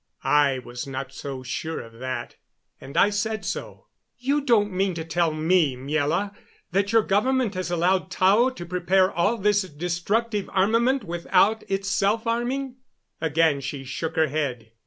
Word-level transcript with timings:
I 0.23 0.57
was 0.57 0.87
not 0.87 1.13
so 1.13 1.43
sure 1.43 1.79
of 1.79 1.99
that, 1.99 2.35
and 2.81 2.97
I 2.97 3.11
said 3.11 3.45
so. 3.45 3.85
"You 4.17 4.41
don't 4.41 4.71
mean 4.73 4.95
to 4.95 5.05
tell 5.05 5.31
me, 5.31 5.75
Miela, 5.75 6.33
that 6.71 6.91
your 6.91 7.03
government 7.03 7.53
has 7.53 7.69
allowed 7.69 8.09
Tao 8.09 8.49
to 8.49 8.65
prepare 8.65 9.11
all 9.11 9.37
this 9.37 9.61
destructive 9.61 10.49
armament 10.53 11.03
without 11.03 11.61
itself 11.69 12.25
arming?" 12.25 12.77
Again 13.21 13.61
she 13.61 13.83
shook 13.83 14.15
her 14.15 14.29
head. 14.29 14.71